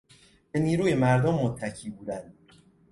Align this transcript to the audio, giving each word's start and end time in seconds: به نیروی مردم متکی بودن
به 0.51 0.59
نیروی 0.59 0.95
مردم 0.95 1.33
متکی 1.33 1.89
بودن 1.89 2.33